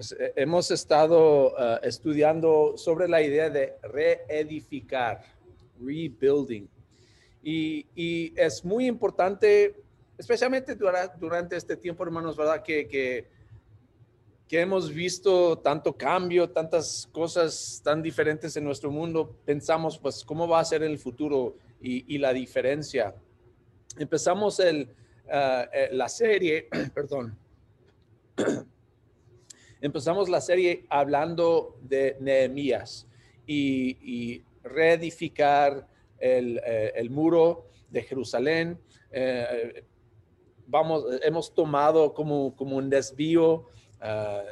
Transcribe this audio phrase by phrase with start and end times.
[0.00, 5.22] Pues, eh, hemos estado uh, estudiando sobre la idea de reedificar,
[5.78, 6.66] rebuilding.
[7.42, 9.76] Y, y es muy importante,
[10.16, 12.62] especialmente durante, este tiempo, hermanos, ¿verdad?
[12.62, 13.28] Que, que,
[14.48, 19.36] que, hemos visto tanto cambio, tantas cosas tan diferentes en nuestro mundo.
[19.44, 23.14] Pensamos, pues, ¿cómo va a ser el futuro y, y la diferencia?
[23.98, 24.88] Empezamos el,
[25.26, 27.36] uh, la serie, perdón
[29.80, 33.06] empezamos la serie hablando de Nehemías
[33.46, 38.78] y, reedificar eh, el, muro de Jerusalén.
[39.10, 39.84] Eh,
[40.66, 43.66] vamos, hemos tomado como, como un desvío
[44.02, 44.42] eh,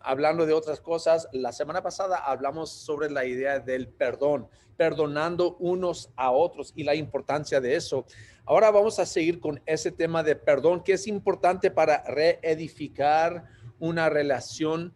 [0.00, 1.28] hablando de otras cosas.
[1.32, 6.94] La semana pasada hablamos sobre la idea del perdón, perdonando unos a otros y la
[6.94, 8.04] importancia de eso.
[8.44, 13.46] Ahora vamos a seguir con ese tema de perdón que es importante para reedificar
[13.84, 14.94] una relación.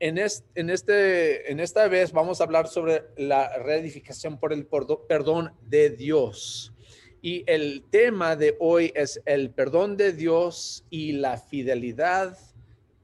[0.00, 5.52] En, en, este, en esta vez vamos a hablar sobre la reedificación por el perdón
[5.68, 6.72] de Dios.
[7.20, 12.36] Y el tema de hoy es el perdón de Dios y la fidelidad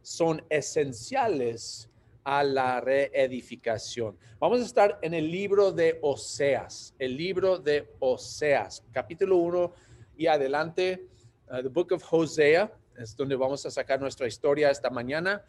[0.02, 1.88] son esenciales
[2.24, 4.16] a la reedificación.
[4.40, 9.72] Vamos a estar en el libro de Oseas, el libro de Oseas, capítulo 1
[10.16, 11.06] y adelante,
[11.50, 15.42] uh, the book of Hosea es donde vamos a sacar nuestra historia esta mañana.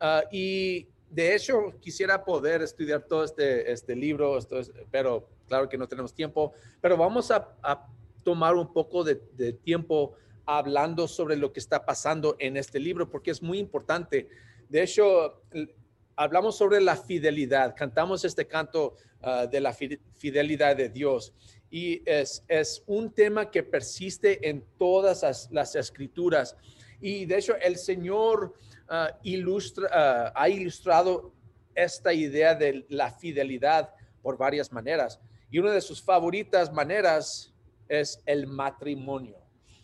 [0.00, 4.38] Uh, y de hecho, quisiera poder estudiar todo este, este libro,
[4.90, 7.54] pero claro que no tenemos tiempo, pero vamos a,
[8.24, 9.16] tomar un poco de,
[9.64, 10.14] tiempo
[10.46, 14.28] hablando sobre lo que está pasando en este libro, porque es muy importante.
[14.68, 15.42] De hecho,
[16.14, 21.34] hablamos sobre la fidelidad, cantamos este canto uh, de la fidelidad de Dios
[21.72, 26.54] y es, es un tema que persiste en todas las, escrituras.
[27.00, 28.54] Y de hecho, el Señor
[28.90, 31.32] uh, ilustra, uh, ha ilustrado
[31.74, 35.18] esta idea de la fidelidad por varias maneras.
[35.50, 37.54] Y una de sus favoritas maneras
[37.88, 39.38] es el matrimonio.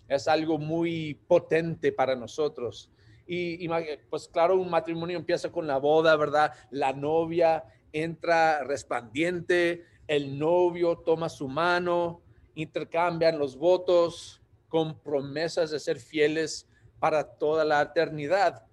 [0.08, 2.90] Es algo muy potente para nosotros.
[3.26, 3.68] Y, y,
[4.10, 6.52] pues claro, un matrimonio empieza con la boda, ¿verdad?
[6.70, 12.22] La novia entra resplandiente, el novio toma su mano,
[12.54, 16.66] intercambian los votos con promesas de ser fieles
[16.98, 18.66] para toda la eternidad.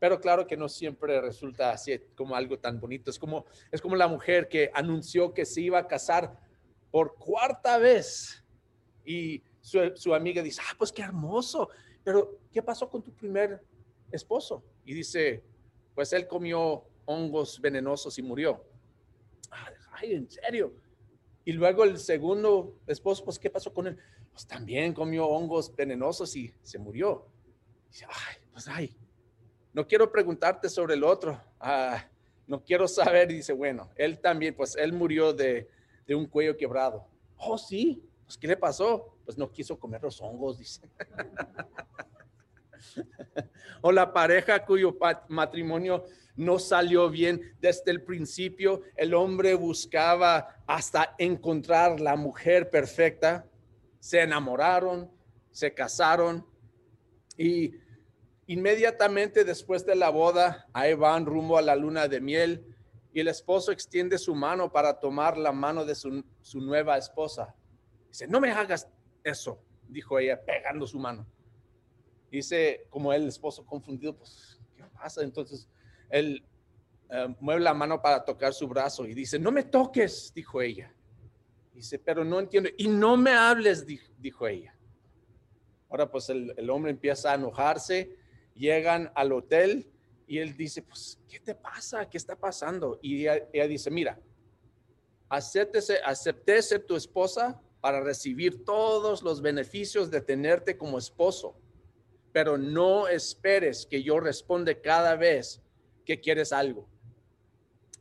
[0.00, 3.10] Pero claro que no siempre resulta así como algo tan bonito.
[3.10, 6.38] Es como, es como la mujer que anunció que se iba a casar
[6.90, 8.44] por cuarta vez
[9.04, 11.68] y su, su amiga dice, ah, pues qué hermoso,
[12.02, 13.62] pero ¿qué pasó con tu primer
[14.10, 14.64] esposo?
[14.84, 15.44] Y dice,
[15.94, 18.64] pues él comió hongos venenosos y murió
[20.00, 20.74] ay, en serio.
[21.44, 23.98] Y luego el segundo esposo, pues, ¿qué pasó con él?
[24.32, 27.26] Pues también comió hongos venenosos y se murió.
[27.88, 28.96] dice, ay, pues, ay,
[29.72, 31.40] no quiero preguntarte sobre el otro.
[31.58, 32.08] Ah,
[32.46, 33.28] no quiero saber.
[33.28, 35.68] Dice, bueno, él también, pues, él murió de,
[36.06, 37.06] de un cuello quebrado.
[37.36, 39.16] Oh, sí, pues, ¿qué le pasó?
[39.24, 40.82] Pues no quiso comer los hongos, dice.
[43.82, 44.96] o la pareja cuyo
[45.28, 46.04] matrimonio
[46.40, 48.82] no salió bien desde el principio.
[48.96, 53.46] El hombre buscaba hasta encontrar la mujer perfecta.
[53.98, 55.10] Se enamoraron,
[55.50, 56.46] se casaron
[57.36, 57.74] y
[58.46, 62.64] inmediatamente después de la boda, ahí van rumbo a la luna de miel
[63.12, 66.24] y el esposo extiende su mano para tomar la mano de su,
[66.54, 67.54] nueva esposa.
[68.08, 68.88] Dice, no me hagas
[69.22, 71.26] eso, dijo ella, pegando su mano.
[72.30, 75.22] Dice, como el esposo confundido, pues, ¿qué pasa?
[75.22, 75.68] Entonces
[76.10, 76.44] él
[77.12, 80.94] eh, mueve la mano para tocar su brazo y dice, no me toques, dijo ella.
[81.74, 82.68] Dice, pero no entiendo.
[82.76, 84.76] Y no me hables, dijo, ella.
[85.88, 88.16] Ahora pues el, hombre empieza a enojarse,
[88.54, 89.90] llegan al hotel
[90.26, 92.08] y él dice, pues, ¿qué te pasa?
[92.08, 93.00] ¿Qué está pasando?
[93.02, 94.20] Y ella, dice, mira,
[95.28, 101.56] acéptese, acepté ser tu esposa para recibir todos los beneficios de tenerte como esposo,
[102.30, 105.60] pero no esperes que yo responda cada vez
[106.04, 106.88] que quieres algo.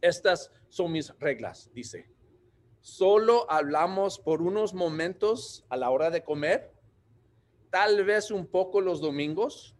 [0.01, 2.09] Estas son mis reglas, dice.
[2.81, 6.71] Solo hablamos por unos momentos a la hora de comer,
[7.69, 9.75] tal vez un poco los domingos.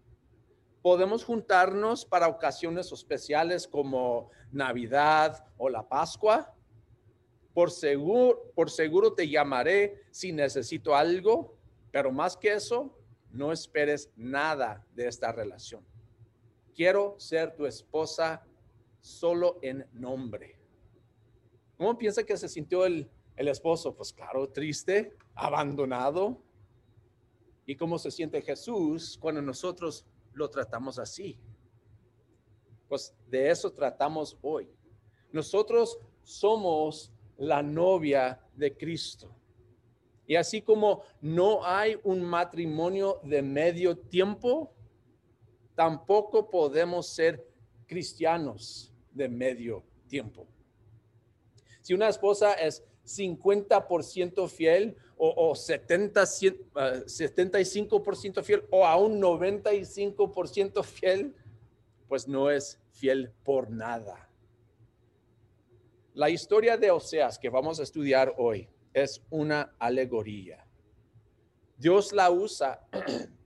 [0.81, 6.53] Podemos juntarnos para ocasiones especiales como Navidad o la Pascua.
[7.53, 11.55] Por seguro, por seguro te llamaré si necesito algo,
[11.91, 12.95] pero más que eso,
[13.31, 15.83] no esperes nada de esta relación
[16.79, 18.41] quiero ser tu esposa
[19.01, 20.57] solo en nombre.
[21.77, 23.93] ¿Cómo piensa que se sintió el, el esposo?
[23.93, 26.41] Pues claro, triste, abandonado.
[27.65, 31.37] ¿Y cómo se siente Jesús cuando nosotros lo tratamos así?
[32.87, 34.69] Pues de eso tratamos hoy.
[35.33, 39.35] Nosotros somos la novia de Cristo.
[40.25, 44.73] Y así como no hay un matrimonio de medio tiempo,
[45.79, 47.47] tampoco podemos ser
[47.87, 50.45] cristianos de medio tiempo.
[51.81, 61.33] Si una esposa es 50% fiel o, 70, 75% fiel o a un 95% fiel,
[62.09, 64.27] pues no es fiel por nada.
[66.13, 70.67] La historia de Oseas que vamos a estudiar hoy es una alegoría.
[71.77, 72.85] Dios la usa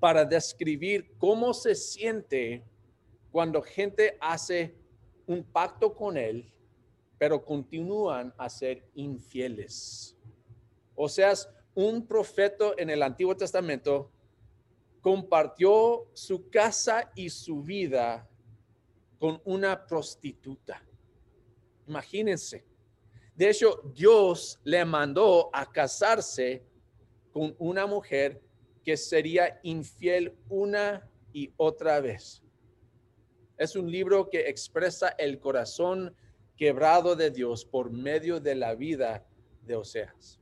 [0.00, 2.64] para describir cómo se siente
[3.30, 4.74] cuando gente hace
[5.26, 6.50] un pacto con Él,
[7.18, 10.16] pero continúan a ser infieles.
[10.96, 11.34] O sea,
[11.74, 14.10] un profeta en el Antiguo Testamento
[15.00, 18.28] compartió su casa y su vida
[19.18, 20.82] con una prostituta.
[21.86, 22.64] Imagínense.
[23.34, 26.62] De hecho, Dios le mandó a casarse
[27.32, 28.42] con una mujer
[28.90, 32.42] que sería infiel una y otra vez.
[33.56, 36.12] Es un libro que expresa el corazón
[36.56, 39.24] quebrado de Dios por medio de la vida
[39.64, 40.40] de Oseas.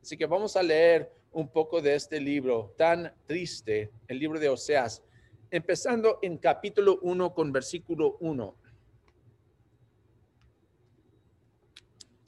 [0.00, 4.48] Así que vamos a leer un poco de este libro tan triste, el libro de
[4.48, 5.02] Oseas,
[5.50, 8.54] empezando en capítulo 1 con versículo 1.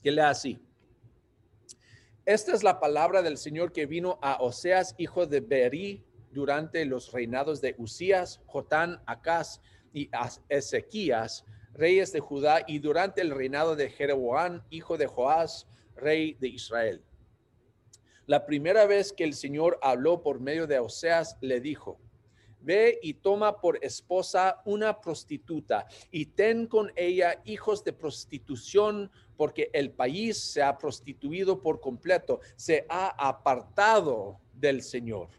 [0.03, 0.59] Que lea así.
[2.27, 7.13] Esta es la palabra del Señor que vino a Oseas, hijo de Beri, durante los
[7.13, 9.61] reinados de Usías, Jotán, Acaz
[9.95, 10.11] y
[10.49, 16.49] Ezequías, reyes de Judá, y durante el reinado de Jeroboam, hijo de Joás, rey de
[16.49, 17.03] Israel.
[18.27, 21.99] La primera vez que el Señor habló por medio de Oseas, le dijo,
[22.61, 29.11] Ve y toma por esposa una prostituta y ten con ella hijos de prostitución,
[29.41, 35.31] porque el país se ha prostituido por completo, se ha apartado del Señor.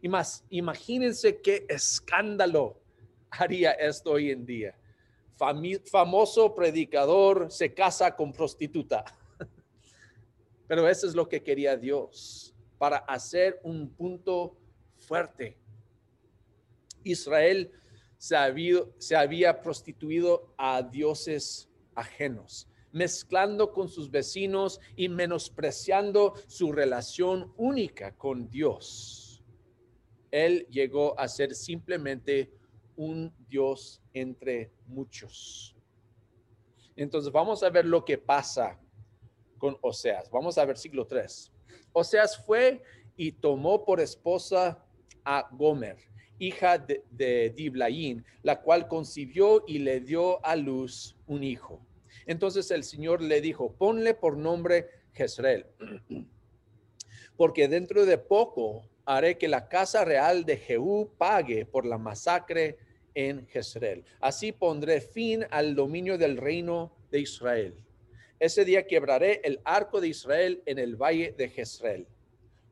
[0.00, 2.80] Y más, imagínense qué escándalo
[3.30, 4.78] haría esto hoy en día.
[5.90, 9.04] famoso predicador se casa con prostituta.
[10.68, 14.56] Pero eso es lo que quería Dios para hacer un punto
[14.94, 15.58] fuerte.
[17.02, 17.72] Israel
[18.16, 28.16] se había prostituido a dioses ajenos, mezclando con sus vecinos y menospreciando su relación única
[28.16, 29.42] con Dios.
[30.30, 32.52] Él llegó a ser simplemente
[32.94, 35.76] un Dios entre muchos.
[36.94, 38.80] Entonces vamos a ver lo que pasa
[39.58, 40.30] con Oseas.
[40.30, 41.50] Vamos a versículo 3.
[41.92, 42.80] Oseas fue
[43.16, 44.86] y tomó por esposa
[45.24, 45.96] a Gomer,
[46.38, 51.84] hija de, de la cual concibió y le dio a luz un hijo.
[52.26, 55.66] Entonces el Señor le dijo, ponle por nombre Jezreel,
[57.36, 62.78] porque dentro de poco haré que la casa real de Jehú pague por la masacre
[63.14, 64.04] en Jezreel.
[64.20, 67.74] Así pondré fin al dominio del reino de Israel.
[68.40, 72.06] Ese día quebraré el arco de Israel en el valle de Jezreel.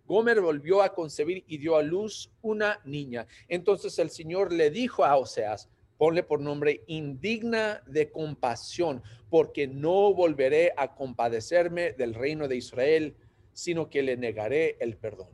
[0.06, 3.26] Gomer volvió a concebir y dio a luz una niña.
[3.48, 5.68] Entonces el Señor le dijo a Oseas,
[6.02, 13.14] ponle por nombre indigna de compasión, porque no volveré a compadecerme del reino de Israel,
[13.52, 15.28] sino que le negaré el perdón.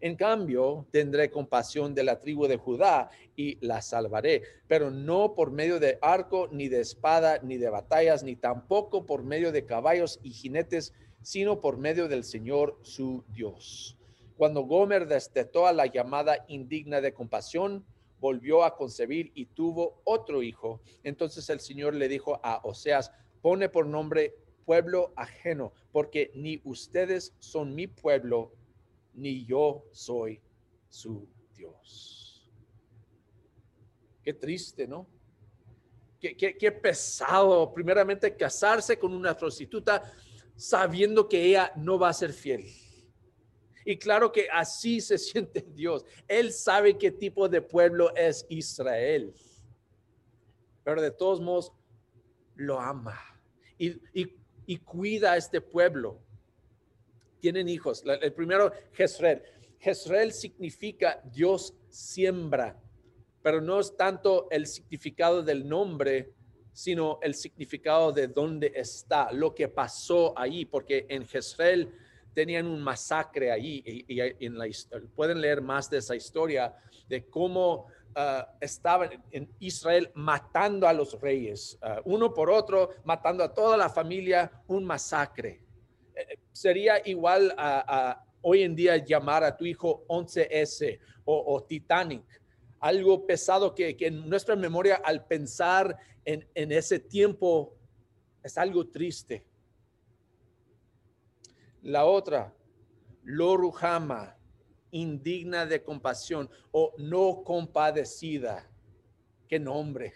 [0.00, 5.52] En cambio, tendré compasión de la tribu de Judá y la salvaré, pero no por
[5.52, 10.18] medio de arco, ni de espada, ni de batallas, ni tampoco por medio de caballos
[10.24, 13.96] y jinetes, sino por medio del Señor su Dios.
[14.36, 17.86] Cuando Gomer destetó a la llamada indigna de compasión,
[18.24, 20.80] volvió a concebir y tuvo otro hijo.
[21.02, 23.12] Entonces el Señor le dijo a Oseas,
[23.42, 28.54] pone por nombre pueblo ajeno, porque ni ustedes son mi pueblo,
[29.12, 30.40] ni yo soy
[30.88, 32.50] su Dios.
[34.22, 35.06] Qué triste, ¿no?
[36.18, 40.02] Qué, qué, pesado, primeramente, casarse con una prostituta
[40.56, 42.64] sabiendo que ella no va a ser fiel.
[43.84, 46.04] Y claro que así se siente Dios.
[46.26, 49.34] Él sabe qué tipo de pueblo es Israel.
[50.82, 51.72] Pero de todos modos,
[52.56, 53.18] lo ama
[53.78, 54.00] y,
[54.66, 56.20] y, cuida a este pueblo
[57.40, 58.02] tienen hijos.
[58.06, 59.42] El primero, Jezreel.
[59.78, 62.80] Jezreel significa Dios siembra,
[63.42, 66.32] pero no es tanto el significado del nombre,
[66.72, 71.92] sino el significado de dónde está, lo que pasó ahí, porque en Jezreel
[72.34, 74.66] tenían un masacre ahí y, en la,
[75.14, 76.74] pueden leer más de esa historia
[77.08, 83.44] de cómo ah, estaban en Israel matando a los reyes, ah, uno por otro, matando
[83.44, 85.62] a toda la familia, un masacre.
[86.14, 92.24] Eh, sería igual a, hoy en día llamar a tu hijo 11S o, Titanic,
[92.80, 97.74] algo pesado que, en nuestra memoria al pensar en, en ese tiempo
[98.42, 99.46] es algo triste.
[101.84, 102.50] La otra,
[103.24, 104.34] Loruhama,
[104.90, 108.66] indigna de compasión o no compadecida.
[109.46, 110.14] Qué nombre.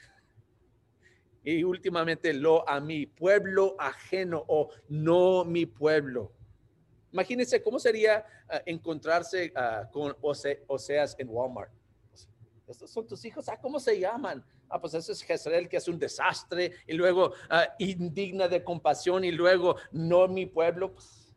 [1.44, 6.32] Y últimamente lo a mi pueblo ajeno o no mi pueblo.
[7.12, 11.70] Imagínense cómo sería ah, encontrarse ah, con Oseas en Walmart.
[12.66, 13.46] Estos son tus hijos.
[13.50, 14.42] Ah, ¿cómo se llaman?
[14.70, 16.72] Ah, pues ese es Jezreel, que es un desastre.
[16.86, 17.34] Y luego
[17.78, 19.22] indigna de compasión.
[19.22, 20.94] Y luego no mi pueblo.
[20.94, 21.27] Pues,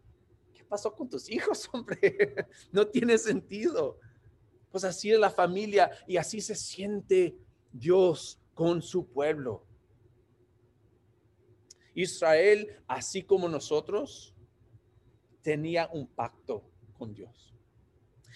[0.71, 2.47] pasó con tus hijos, hombre?
[2.71, 3.99] No tiene sentido.
[4.71, 7.35] Pues así es la familia y así se siente
[7.73, 9.65] Dios con su pueblo.
[11.93, 14.33] Israel, así como nosotros,
[15.41, 16.63] tenía un pacto
[16.97, 17.53] con Dios.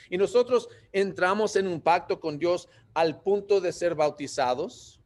[0.09, 4.99] Y nosotros entramos en un pacto con Dios al punto de ser bautizados.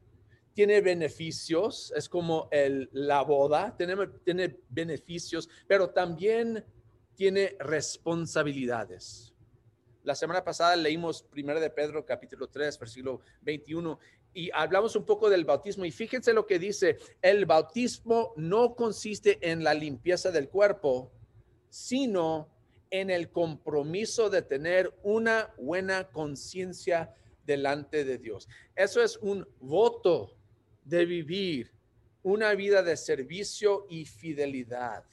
[0.56, 3.96] Tiene beneficios, es como el, la boda, tiene,
[4.26, 6.66] tiene beneficios, pero también
[7.20, 9.34] tiene responsabilidades.
[10.04, 14.00] La semana pasada leímos 1 de Pedro capítulo 3, versículo 21
[14.34, 19.38] y hablamos un poco del bautismo y fíjense lo que dice, el bautismo no consiste
[19.52, 21.12] en la limpieza del cuerpo,
[21.68, 22.48] sino
[22.90, 27.14] en el compromiso de tener una buena conciencia
[27.46, 28.48] delante de Dios.
[28.78, 30.38] Eso es un voto
[30.86, 31.74] de vivir
[32.24, 35.04] una vida de servicio y fidelidad.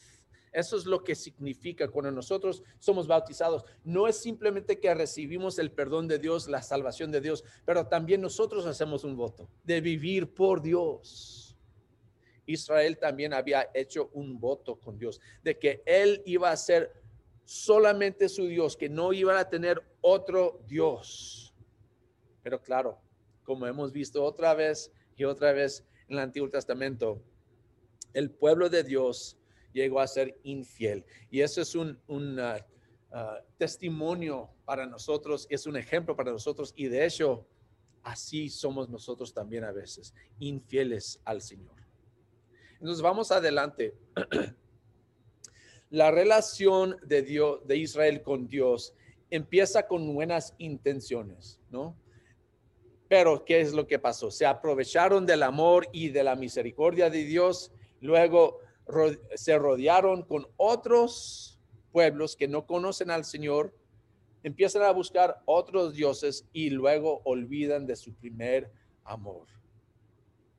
[0.56, 3.62] Eso es lo que significa cuando nosotros somos bautizados.
[3.84, 8.22] No es simplemente que recibimos el perdón de Dios, la salvación de Dios, pero también
[8.22, 11.54] nosotros hacemos un voto de vivir por Dios.
[12.46, 16.90] Israel también había hecho un voto con Dios de que él iba a ser
[17.44, 21.52] solamente su Dios, que no iba a tener otro Dios.
[22.42, 22.98] Pero claro,
[23.42, 27.20] como hemos visto otra vez y otra vez en el Antiguo Testamento,
[28.14, 29.35] el pueblo de Dios
[29.76, 31.04] llegó a ser infiel.
[31.30, 32.56] Y eso es un, uh,
[33.14, 37.46] uh, testimonio para nosotros, es un ejemplo para nosotros y de hecho
[38.02, 41.74] así somos nosotros también a veces, infieles al Señor.
[42.74, 43.94] Entonces vamos adelante.
[45.90, 48.94] La relación de Dios, de Israel con Dios,
[49.30, 51.96] empieza con buenas intenciones, ¿no?
[53.08, 54.32] Pero, ¿qué es lo que pasó?
[54.32, 58.58] Se aprovecharon del amor y de la misericordia de Dios, luego
[59.34, 61.58] se rodearon con otros
[61.92, 63.74] pueblos que no conocen al Señor,
[64.42, 68.70] empiezan a buscar otros dioses y luego olvidan de su primer
[69.04, 69.46] amor.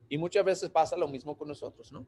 [0.08, 2.06] Y muchas veces pasa lo mismo con nosotros, ¿no?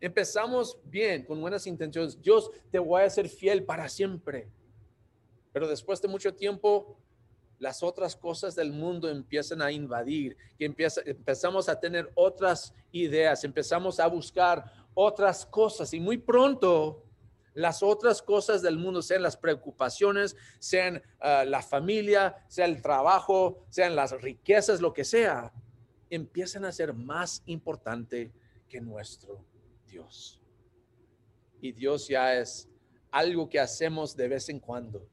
[0.00, 2.20] Empezamos bien, con buenas intenciones.
[2.20, 4.48] Dios, te voy a ser fiel para siempre.
[5.52, 6.96] Pero después de mucho tiempo,
[7.58, 13.44] las otras cosas del mundo empiezan a invadir, que empieza, empezamos a tener otras ideas,
[13.44, 17.04] empezamos a buscar otras cosas y muy pronto
[17.54, 23.66] las otras cosas del mundo, sean las preocupaciones, sean ah, la familia, sea el trabajo,
[23.68, 25.52] sean las riquezas, lo que sea,
[26.08, 28.32] empiezan a ser más importante
[28.68, 29.44] que nuestro
[29.86, 30.40] Dios.
[31.60, 32.68] Y Dios ya es
[33.10, 35.06] algo que hacemos de vez en cuando.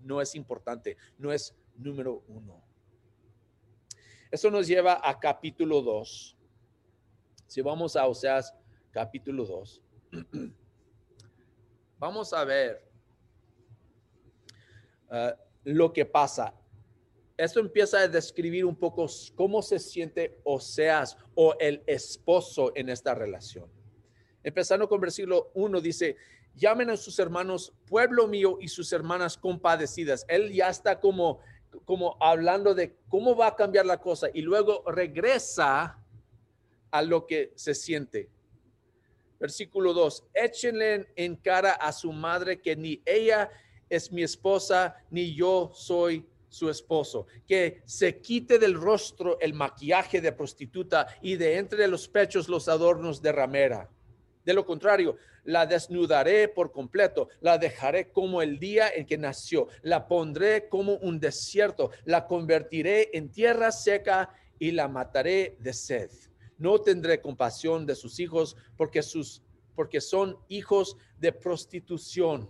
[0.00, 2.62] No es importante, no es número uno.
[4.30, 6.36] Eso nos lleva a capítulo 2
[7.50, 8.54] si vamos a Oseas
[8.92, 9.82] capítulo 2,
[11.98, 12.88] vamos a ver
[15.10, 16.54] ah, lo que pasa.
[17.36, 23.16] Esto empieza a describir un poco cómo se siente Oseas o el esposo en esta
[23.16, 23.68] relación.
[24.44, 26.16] Empezando con versículo 1 dice,
[26.54, 30.24] llamen a sus hermanos pueblo mío y sus hermanas compadecidas.
[30.28, 31.40] Él ya está como,
[31.84, 35.99] como hablando de cómo va a cambiar la cosa y luego regresa
[36.90, 38.28] a lo que se siente.
[39.40, 43.50] Versículo 2, échenle en cara a su madre que ni ella
[43.88, 50.20] es mi esposa, ni yo soy su esposo, que se quite del rostro el maquillaje
[50.20, 53.88] de prostituta y de entre los pechos los adornos de ramera.
[54.44, 59.68] De lo contrario, la desnudaré por completo, la dejaré como el día en que nació,
[59.82, 66.10] la pondré como un desierto, la convertiré en tierra seca y la mataré de sed
[66.60, 69.42] no tendré compasión de sus hijos porque, sus,
[69.74, 72.48] porque son hijos de prostitución.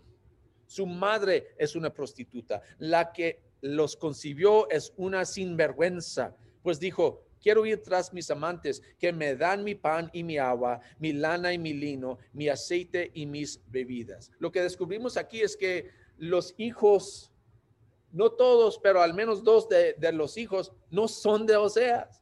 [0.66, 2.60] Su madre es una prostituta.
[2.78, 9.12] La que los concibió es una sinvergüenza, pues dijo, quiero ir tras mis amantes que
[9.12, 13.26] me dan mi pan y mi agua, mi lana y mi lino, mi aceite y
[13.26, 14.30] mis bebidas.
[14.38, 17.30] Lo que descubrimos aquí es que los hijos,
[18.10, 22.19] no todos, pero al menos dos de, de los hijos, no son de Oseas.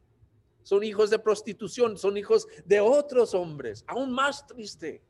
[0.69, 5.03] Son hijos de prostitución, son hijos de otros hombres, aún más triste.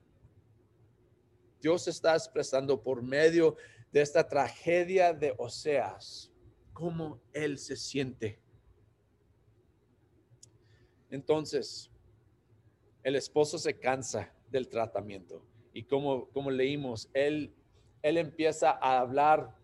[1.60, 3.56] Dios está expresando por medio
[3.90, 6.30] de esta tragedia de Oseas
[6.72, 8.38] cómo él se siente.
[11.10, 11.90] Entonces,
[13.02, 17.52] el esposo se cansa del tratamiento y como, como leímos, él,
[18.02, 19.57] él empieza a hablar,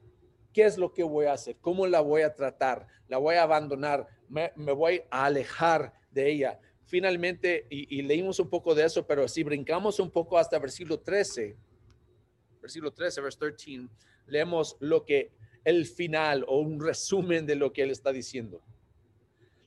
[0.55, 1.57] ¿qué es lo que voy a hacer?
[1.61, 2.87] ¿Cómo la voy a tratar?
[3.09, 4.07] ¿La voy a abandonar?
[4.29, 6.61] ¿Me, voy a alejar de ella?
[6.87, 11.01] Finalmente, y, y leímos un poco de eso, pero si brincamos un poco hasta versículo
[11.01, 11.57] 13,
[12.63, 13.89] versículo 13, verse 13,
[14.27, 15.33] leemos lo que
[15.65, 18.63] el final o un resumen de lo que él está diciendo.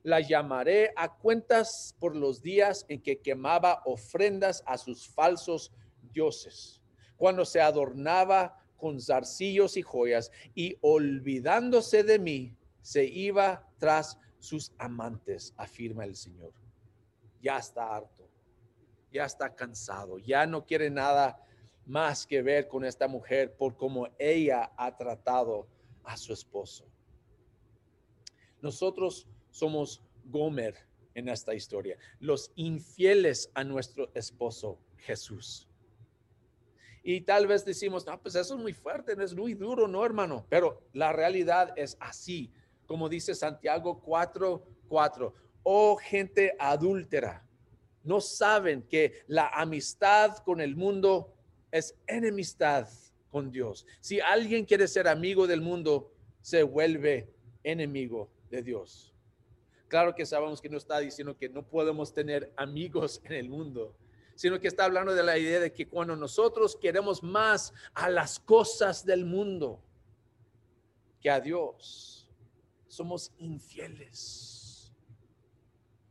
[0.03, 5.73] La llamaré a cuentas por los días en que quemaba ofrendas a sus falsos
[6.13, 6.81] dioses,
[7.17, 14.71] cuando se adornaba con zarcillos y joyas y olvidándose de mí, se iba tras sus
[14.77, 16.53] amantes, afirma el Señor.
[17.41, 18.29] Ya está harto,
[19.11, 21.43] ya está cansado, ya no quiere nada
[21.85, 25.67] más que ver con esta mujer por cómo ella ha tratado
[26.03, 26.85] a su esposo.
[28.61, 30.75] Nosotros somos Gomer
[31.13, 35.67] en esta historia, los infieles a nuestro esposo Jesús.
[37.09, 40.45] Y tal vez decimos, no, pues eso es muy fuerte, es muy duro, no, hermano,
[40.49, 42.51] pero la realidad es así,
[42.85, 45.33] como dice Santiago 4, 4.
[45.63, 47.47] Oh gente adúltera,
[48.03, 51.33] no saben que la amistad con el mundo
[51.71, 52.89] es enemistad
[53.29, 53.85] con Dios.
[54.01, 56.11] Si alguien quiere ser amigo del mundo,
[56.41, 59.15] se vuelve enemigo de Dios.
[59.87, 63.95] Claro que sabemos que no está diciendo que no podemos tener amigos en el mundo,
[64.37, 68.39] sino que está hablando de la idea de que cuando nosotros queremos más a las
[68.39, 69.81] cosas del mundo
[71.19, 72.29] que a Dios,
[72.87, 74.93] somos infieles.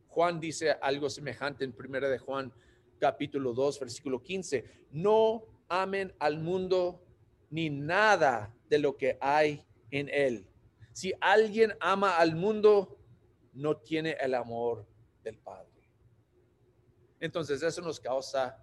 [0.09, 2.53] Juan dice algo semejante en primera de Juan
[2.99, 4.65] capítulo 2, versículo 15.
[4.91, 7.01] No amen al mundo
[7.49, 10.49] ni nada de lo que hay en él.
[10.93, 12.99] Si alguien ama al mundo,
[13.53, 14.85] no tiene el amor
[15.23, 15.76] del Padre.
[17.21, 18.63] Entonces eso nos causa,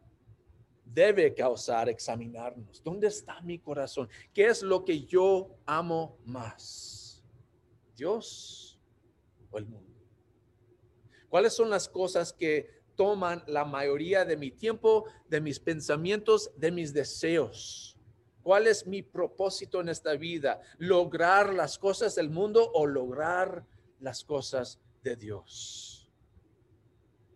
[0.86, 2.84] debe causar examinarnos.
[2.84, 4.10] ¿Dónde está mi corazón?
[4.34, 7.24] ¿Qué es lo que yo amo más?
[7.96, 8.80] ¿Dios
[9.52, 9.94] o el mundo?
[11.30, 16.72] ¿Cuáles son las cosas que toman la mayoría de mi tiempo, de mis pensamientos, de
[16.72, 17.98] mis deseos.
[18.42, 20.62] ¿Cuál es mi propósito en esta vida?
[20.78, 23.66] ¿Lograr las cosas del mundo o lograr
[24.00, 25.93] las cosas de Dios?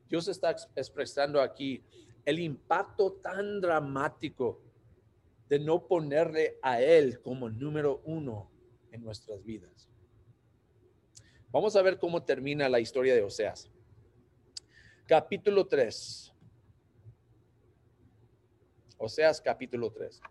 [0.10, 1.84] Dios está expresando aquí
[2.26, 4.62] el impacto tan dramático
[5.50, 8.52] de no ponerle a Él como número uno
[8.92, 9.90] en nuestras vidas.
[11.50, 13.72] Vamos a ver cómo termina la historia de Oseas
[15.08, 16.34] capítulo 3.
[18.98, 20.22] Oseas capítulo 3.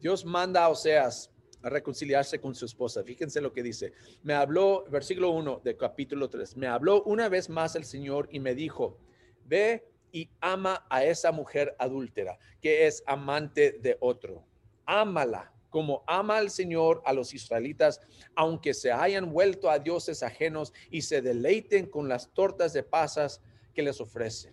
[0.00, 1.30] Dios manda a Oseas
[1.62, 3.04] a reconciliarse con su esposa.
[3.04, 3.92] Fíjense lo que dice.
[4.22, 8.40] Me habló, versículo 1 de capítulo 3, me habló una vez más el Señor y
[8.40, 8.98] me dijo,
[9.44, 14.46] ve y ama a esa mujer adúltera, que es amante de otro
[14.90, 18.00] ámala como ama al Señor a los israelitas,
[18.34, 23.40] aunque se hayan vuelto a dioses ajenos y se deleiten con las tortas de pasas
[23.72, 24.52] que les ofrece.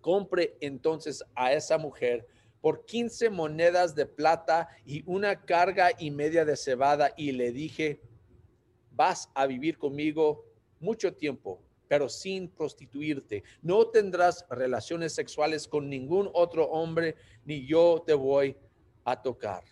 [0.00, 2.26] Compre entonces a esa mujer
[2.68, 8.02] por 15 monedas de plata y una carga y media de cebada y le dije,
[8.90, 10.44] vas a vivir conmigo
[10.78, 13.42] mucho tiempo, pero sin prostituirte.
[13.62, 17.14] No tendrás relaciones sexuales con ningún otro hombre,
[17.46, 18.54] ni yo te voy
[19.02, 19.64] a tocar.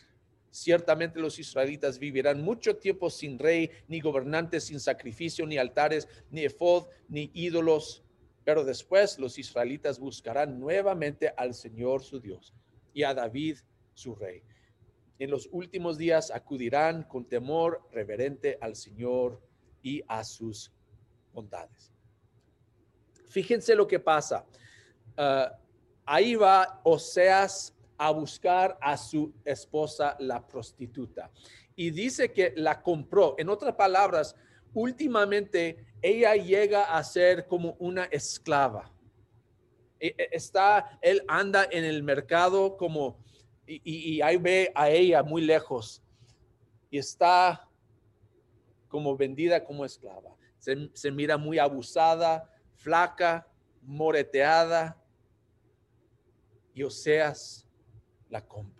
[0.51, 6.47] Ciertamente los israelitas vivirán mucho tiempo sin rey, ni gobernantes, sin sacrificio, ni altares, ni
[6.47, 8.03] efod, ni ídolos.
[8.43, 12.55] Pero después los israelitas buscarán nuevamente al Señor su Dios
[12.97, 13.59] y a David
[13.93, 14.43] su rey.
[15.19, 19.39] En los últimos días acudirán con temor reverente al Señor
[19.83, 20.73] y a sus
[21.35, 21.93] bondades.
[23.29, 24.47] Fíjense lo que pasa.
[25.15, 25.59] Ah,
[26.07, 31.31] ahí va Oseas a buscar a su esposa, la prostituta.
[31.75, 33.35] Y dice que la compró.
[33.37, 34.35] En otras palabras,
[34.73, 38.96] últimamente ella llega a ser como una esclava
[39.99, 43.19] está, él anda en el mercado como,
[43.67, 46.03] y, ahí ve a ella muy lejos,
[46.91, 47.69] y está
[48.89, 50.37] como vendida como esclava.
[50.59, 53.47] Se, se mira muy abusada, flaca,
[53.83, 55.01] moreteada,
[56.75, 57.67] y Oseas
[58.29, 58.77] la compra.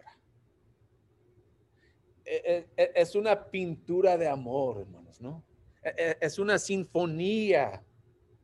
[2.25, 5.43] E, es una pintura de amor, hermanos, ¿no?
[5.83, 7.83] Es una sinfonía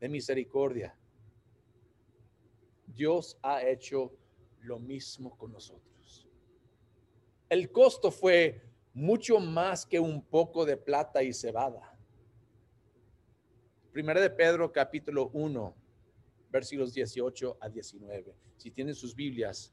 [0.01, 0.97] de misericordia.
[2.95, 4.13] Dios ha hecho
[4.61, 6.29] lo mismo con nosotros.
[7.49, 8.63] El costo fue
[8.95, 11.97] mucho más que un poco de plata y cebada.
[13.93, 15.75] Primera de Pedro capítulo 1,
[16.51, 18.35] versículos 18 a 19.
[18.57, 19.73] Si tienen sus Biblias,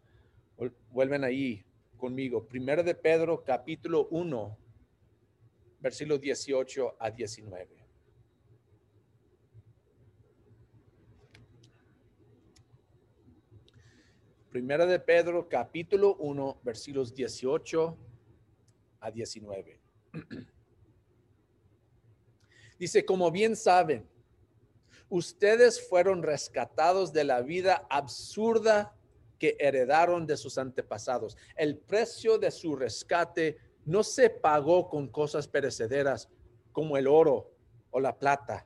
[0.89, 1.63] vuelven ahí
[1.97, 2.45] conmigo.
[2.45, 4.57] Primera de Pedro capítulo 1,
[5.79, 7.78] versículos 18 a 19.
[14.51, 17.95] Primera de Pedro, capítulo 1, versículos 18
[18.99, 19.79] a 19.
[22.79, 24.09] Dice, como bien saben,
[25.07, 28.95] ustedes fueron rescatados de la vida absurda
[29.37, 31.37] que heredaron de sus antepasados.
[31.55, 36.27] El precio de su rescate no se pagó con cosas perecederas
[36.71, 37.51] como el oro
[37.91, 38.65] o la plata,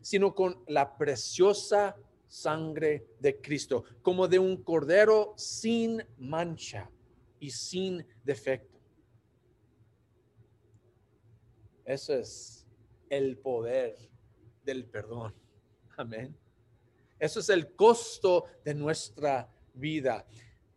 [0.00, 1.94] sino con la preciosa
[2.26, 6.90] sangre de Cristo, como de un cordero sin mancha
[7.38, 8.78] y sin defecto.
[11.84, 12.66] Eso es
[13.08, 13.96] el poder
[14.64, 15.34] del perdón.
[15.96, 16.36] Amén.
[17.18, 20.26] Eso es el costo de nuestra vida.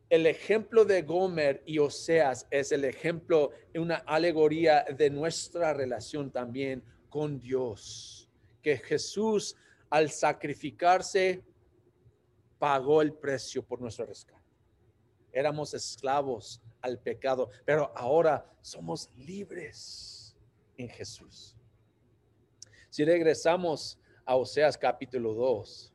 [0.09, 6.83] El ejemplo de Gomer y Oseas es el ejemplo, una alegoría de nuestra relación también
[7.09, 8.29] con Dios.
[8.61, 9.55] Que Jesús
[9.89, 11.43] al sacrificarse,
[12.57, 14.39] pagó el precio por nuestro rescate.
[15.31, 20.35] Éramos esclavos al pecado, pero ahora somos libres
[20.77, 21.55] en Jesús.
[22.89, 25.93] Si regresamos a Oseas capítulo 2,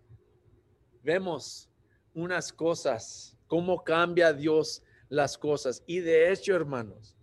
[1.02, 1.68] vemos
[2.14, 5.82] unas cosas, cómo cambia Dios las cosas.
[5.86, 7.16] Y de hecho, hermanos,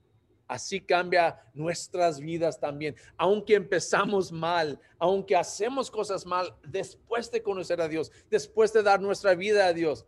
[0.51, 2.93] Así cambia nuestras vidas también.
[3.15, 8.99] Aunque empezamos mal, aunque hacemos cosas mal, después de conocer a Dios, después de dar
[8.99, 10.05] nuestra vida a Dios,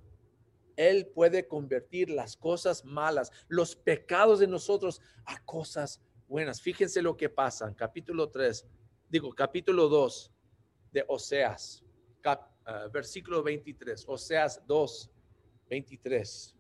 [0.75, 6.61] Él puede convertir las cosas malas, los pecados de nosotros a cosas buenas.
[6.61, 8.65] Fíjense lo que pasa en capítulo 3,
[9.07, 10.29] digo, capítulo 2
[10.91, 11.85] de Oseas,
[12.25, 15.09] ah, versículo 23, Oseas 2,
[15.69, 16.57] 23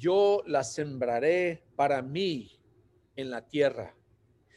[0.00, 2.58] yo la sembraré para mí
[3.16, 3.94] en la tierra.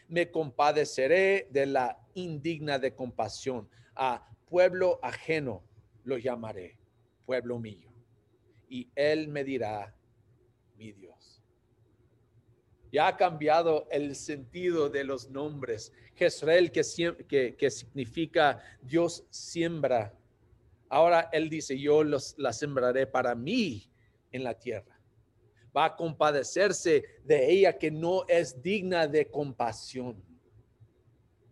[0.07, 3.69] Me compadeceré de la indigna de compasión.
[3.93, 5.61] A pueblo ajeno
[6.05, 6.77] lo llamaré,
[7.25, 7.91] pueblo mío.
[8.69, 9.93] Y él me dirá,
[10.77, 11.43] mi Dios.
[12.93, 15.91] Ya ha cambiado el sentido de los nombres.
[16.15, 16.83] Jezreel, que,
[17.27, 20.13] que, que significa Dios siembra.
[20.87, 23.89] Ahora él dice, yo los, la sembraré para mí
[24.31, 24.92] en la tierra
[25.75, 30.23] va a compadecerse de ella que no es digna de compasión.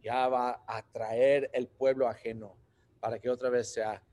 [0.02, 2.56] Ya va a traer el pueblo ajeno
[3.00, 4.04] para que otra vez sea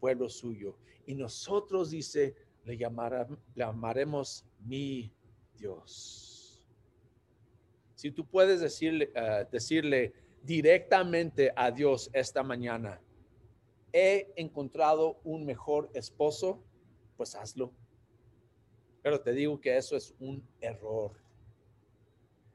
[0.00, 0.76] pueblo suyo.
[1.06, 5.12] Y nosotros, dice, le, llamaremos mi
[5.56, 6.60] Dios.
[7.94, 13.00] Si tú puedes decirle, eh, decirle directamente a Dios esta mañana,
[13.92, 16.64] he encontrado un mejor esposo,
[17.16, 17.72] pues hazlo
[19.02, 21.12] pero te digo que eso es un error.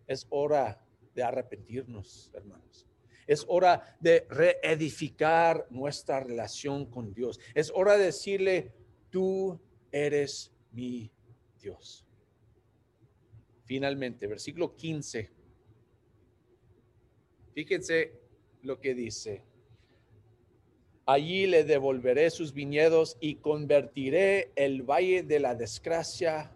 [0.07, 0.81] Es hora
[1.13, 2.87] de arrepentirnos, hermanos.
[3.27, 7.39] Es hora de reedificar nuestra relación con Dios.
[7.53, 8.73] Es hora de decirle,
[9.09, 9.59] tú
[9.91, 11.11] eres mi
[11.59, 12.05] Dios.
[13.65, 15.29] Finalmente, versículo 15.
[17.53, 18.13] Fíjense
[18.61, 19.43] lo que dice.
[21.09, 26.53] Allí le devolveré sus viñedos y convertiré el valle de la desgracia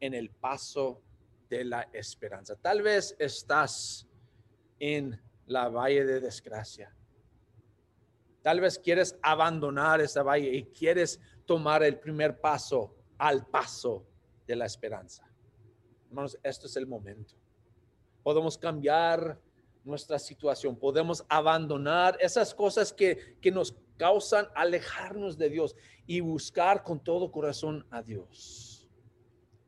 [0.00, 1.00] en el paso
[1.48, 2.56] de la esperanza.
[2.56, 4.08] Tal vez estás
[4.80, 6.92] en la valle de desgracia.
[8.42, 14.04] Tal vez quieres abandonar esa valle y quieres tomar el primer paso al paso
[14.48, 15.30] de la esperanza.
[16.08, 17.34] Hermanos, esto es el momento.
[18.24, 19.38] Podemos cambiar
[19.84, 26.82] nuestra situación, podemos abandonar esas cosas que, que nos causan alejarnos de Dios y buscar
[26.82, 28.88] con todo corazón a Dios.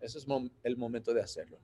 [0.01, 0.27] Ese es
[0.65, 1.59] el momento de hacerlo.